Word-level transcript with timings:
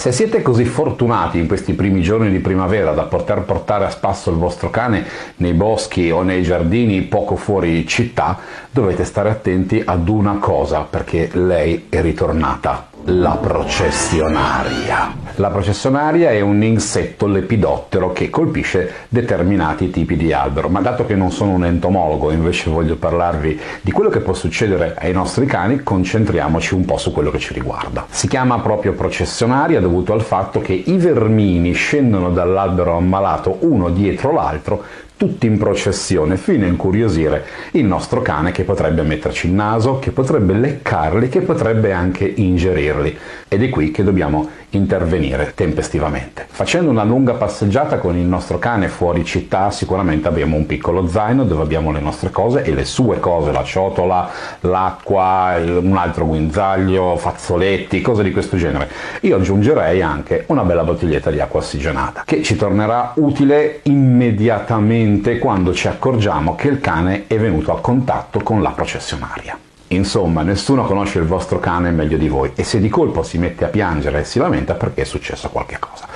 Se 0.00 0.12
siete 0.12 0.40
così 0.40 0.64
fortunati 0.64 1.38
in 1.38 1.46
questi 1.46 1.74
primi 1.74 2.00
giorni 2.00 2.30
di 2.30 2.38
primavera 2.38 2.92
da 2.92 3.02
poter 3.02 3.42
portare 3.42 3.84
a 3.84 3.90
spasso 3.90 4.30
il 4.30 4.38
vostro 4.38 4.70
cane 4.70 5.04
nei 5.36 5.52
boschi 5.52 6.10
o 6.10 6.22
nei 6.22 6.42
giardini 6.42 7.02
poco 7.02 7.36
fuori 7.36 7.86
città, 7.86 8.38
dovete 8.70 9.04
stare 9.04 9.28
attenti 9.28 9.82
ad 9.84 10.08
una 10.08 10.38
cosa 10.38 10.86
perché 10.88 11.28
lei 11.34 11.88
è 11.90 12.00
ritornata 12.00 12.86
la 13.04 13.36
processionaria. 13.38 15.19
La 15.40 15.48
processionaria 15.48 16.32
è 16.32 16.42
un 16.42 16.62
insetto 16.62 17.26
lepidottero 17.26 18.12
che 18.12 18.28
colpisce 18.28 19.06
determinati 19.08 19.90
tipi 19.90 20.14
di 20.14 20.34
albero, 20.34 20.68
ma 20.68 20.82
dato 20.82 21.06
che 21.06 21.14
non 21.14 21.30
sono 21.30 21.52
un 21.52 21.64
entomologo 21.64 22.30
invece 22.30 22.68
voglio 22.68 22.96
parlarvi 22.96 23.58
di 23.80 23.90
quello 23.90 24.10
che 24.10 24.20
può 24.20 24.34
succedere 24.34 24.94
ai 24.98 25.14
nostri 25.14 25.46
cani, 25.46 25.82
concentriamoci 25.82 26.74
un 26.74 26.84
po' 26.84 26.98
su 26.98 27.10
quello 27.10 27.30
che 27.30 27.38
ci 27.38 27.54
riguarda. 27.54 28.04
Si 28.10 28.28
chiama 28.28 28.60
proprio 28.60 28.92
processionaria 28.92 29.80
dovuto 29.80 30.12
al 30.12 30.20
fatto 30.20 30.60
che 30.60 30.74
i 30.74 30.98
vermini 30.98 31.72
scendono 31.72 32.28
dall'albero 32.28 32.98
ammalato 32.98 33.56
uno 33.60 33.88
dietro 33.88 34.34
l'altro 34.34 34.84
tutti 35.20 35.44
in 35.44 35.58
processione 35.58 36.38
fino 36.38 36.64
a 36.64 36.68
incuriosire 36.68 37.44
il 37.72 37.84
nostro 37.84 38.22
cane 38.22 38.52
che 38.52 38.64
potrebbe 38.64 39.02
metterci 39.02 39.48
il 39.48 39.52
naso, 39.52 39.98
che 39.98 40.12
potrebbe 40.12 40.54
leccarli, 40.54 41.28
che 41.28 41.42
potrebbe 41.42 41.92
anche 41.92 42.24
ingerirli. 42.24 43.18
Ed 43.46 43.62
è 43.62 43.68
qui 43.68 43.90
che 43.90 44.02
dobbiamo 44.02 44.48
intervenire 44.70 45.52
tempestivamente. 45.54 46.46
Facendo 46.48 46.90
una 46.90 47.04
lunga 47.04 47.34
passeggiata 47.34 47.98
con 47.98 48.16
il 48.16 48.24
nostro 48.24 48.58
cane 48.58 48.88
fuori 48.88 49.24
città 49.24 49.70
sicuramente 49.70 50.28
abbiamo 50.28 50.56
un 50.56 50.66
piccolo 50.66 51.06
zaino 51.08 51.44
dove 51.44 51.62
abbiamo 51.62 51.90
le 51.92 52.00
nostre 52.00 52.30
cose 52.30 52.62
e 52.62 52.72
le 52.74 52.84
sue 52.84 53.20
cose, 53.20 53.52
la 53.52 53.64
ciotola, 53.64 54.28
l'acqua, 54.60 55.56
un 55.58 55.96
altro 55.96 56.26
guinzaglio, 56.26 57.16
fazzoletti, 57.16 58.00
cose 58.00 58.22
di 58.22 58.30
questo 58.30 58.56
genere. 58.56 58.88
Io 59.22 59.36
aggiungerei 59.36 60.02
anche 60.02 60.44
una 60.48 60.62
bella 60.62 60.84
bottiglietta 60.84 61.30
di 61.30 61.40
acqua 61.40 61.60
ossigenata 61.60 62.22
che 62.24 62.42
ci 62.42 62.56
tornerà 62.56 63.12
utile 63.16 63.80
immediatamente 63.84 65.38
quando 65.38 65.72
ci 65.74 65.88
accorgiamo 65.88 66.54
che 66.54 66.68
il 66.68 66.80
cane 66.80 67.24
è 67.26 67.38
venuto 67.38 67.72
a 67.72 67.80
contatto 67.80 68.40
con 68.40 68.62
la 68.62 68.70
processionaria. 68.70 69.58
Insomma, 69.92 70.42
nessuno 70.42 70.84
conosce 70.84 71.18
il 71.18 71.24
vostro 71.24 71.58
cane 71.58 71.90
meglio 71.90 72.16
di 72.16 72.28
voi 72.28 72.52
e 72.54 72.62
se 72.62 72.78
di 72.78 72.88
colpo 72.88 73.24
si 73.24 73.38
mette 73.38 73.64
a 73.64 73.68
piangere 73.68 74.20
e 74.20 74.24
si 74.24 74.38
lamenta 74.38 74.74
perché 74.74 75.02
è 75.02 75.04
successo 75.04 75.48
qualche 75.48 75.78
cosa. 75.80 76.06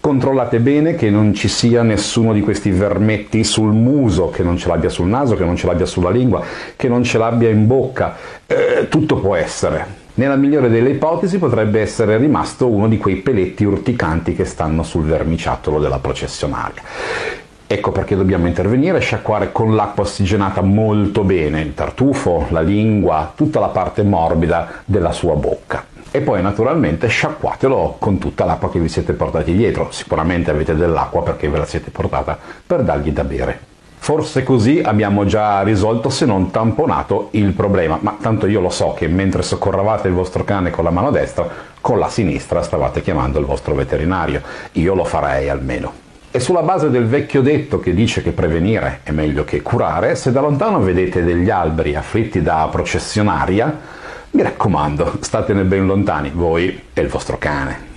Controllate 0.00 0.58
bene 0.58 0.96
che 0.96 1.08
non 1.08 1.32
ci 1.32 1.46
sia 1.46 1.82
nessuno 1.82 2.32
di 2.32 2.40
questi 2.40 2.70
vermetti 2.70 3.44
sul 3.44 3.72
muso, 3.72 4.30
che 4.30 4.42
non 4.42 4.56
ce 4.56 4.66
l'abbia 4.66 4.88
sul 4.88 5.06
naso, 5.06 5.36
che 5.36 5.44
non 5.44 5.54
ce 5.54 5.66
l'abbia 5.66 5.86
sulla 5.86 6.10
lingua, 6.10 6.42
che 6.74 6.88
non 6.88 7.04
ce 7.04 7.18
l'abbia 7.18 7.48
in 7.48 7.68
bocca. 7.68 8.16
Eh, 8.44 8.88
tutto 8.88 9.16
può 9.16 9.36
essere. 9.36 10.04
Nella 10.14 10.36
migliore 10.36 10.68
delle 10.68 10.90
ipotesi 10.90 11.38
potrebbe 11.38 11.80
essere 11.80 12.16
rimasto 12.16 12.66
uno 12.66 12.88
di 12.88 12.98
quei 12.98 13.16
peletti 13.16 13.64
urticanti 13.64 14.34
che 14.34 14.44
stanno 14.44 14.82
sul 14.82 15.04
vermiciattolo 15.04 15.78
della 15.78 15.98
processionaria. 15.98 16.82
Ecco 17.68 17.90
perché 17.90 18.14
dobbiamo 18.14 18.46
intervenire, 18.46 19.00
sciacquare 19.00 19.50
con 19.50 19.74
l'acqua 19.74 20.04
ossigenata 20.04 20.60
molto 20.60 21.24
bene 21.24 21.62
il 21.62 21.74
tartufo, 21.74 22.46
la 22.50 22.60
lingua, 22.60 23.32
tutta 23.34 23.58
la 23.58 23.66
parte 23.66 24.04
morbida 24.04 24.82
della 24.84 25.10
sua 25.10 25.34
bocca. 25.34 25.84
E 26.12 26.20
poi 26.20 26.40
naturalmente 26.42 27.08
sciacquatelo 27.08 27.96
con 27.98 28.18
tutta 28.18 28.44
l'acqua 28.44 28.70
che 28.70 28.78
vi 28.78 28.88
siete 28.88 29.14
portati 29.14 29.52
dietro. 29.52 29.88
Sicuramente 29.90 30.52
avete 30.52 30.76
dell'acqua 30.76 31.24
perché 31.24 31.48
ve 31.48 31.58
la 31.58 31.66
siete 31.66 31.90
portata 31.90 32.38
per 32.64 32.84
dargli 32.84 33.10
da 33.10 33.24
bere. 33.24 33.58
Forse 33.98 34.44
così 34.44 34.80
abbiamo 34.84 35.24
già 35.24 35.62
risolto, 35.62 36.08
se 36.08 36.24
non 36.24 36.52
tamponato, 36.52 37.30
il 37.32 37.52
problema, 37.52 37.98
ma 38.00 38.16
tanto 38.20 38.46
io 38.46 38.60
lo 38.60 38.70
so 38.70 38.94
che 38.96 39.08
mentre 39.08 39.42
soccorravate 39.42 40.06
il 40.06 40.14
vostro 40.14 40.44
cane 40.44 40.70
con 40.70 40.84
la 40.84 40.90
mano 40.90 41.10
destra, 41.10 41.48
con 41.80 41.98
la 41.98 42.08
sinistra 42.08 42.62
stavate 42.62 43.02
chiamando 43.02 43.40
il 43.40 43.44
vostro 43.44 43.74
veterinario. 43.74 44.40
Io 44.72 44.94
lo 44.94 45.02
farei 45.02 45.48
almeno. 45.48 46.05
E 46.30 46.40
sulla 46.40 46.62
base 46.62 46.90
del 46.90 47.06
vecchio 47.06 47.40
detto 47.40 47.80
che 47.80 47.94
dice 47.94 48.22
che 48.22 48.32
prevenire 48.32 49.00
è 49.02 49.10
meglio 49.10 49.44
che 49.44 49.62
curare, 49.62 50.14
se 50.16 50.32
da 50.32 50.40
lontano 50.40 50.80
vedete 50.80 51.24
degli 51.24 51.48
alberi 51.48 51.94
afflitti 51.94 52.42
da 52.42 52.68
processionaria, 52.70 53.78
mi 54.32 54.42
raccomando, 54.42 55.18
statene 55.20 55.62
ben 55.62 55.86
lontani, 55.86 56.30
voi 56.34 56.78
e 56.92 57.00
il 57.00 57.08
vostro 57.08 57.38
cane. 57.38 57.94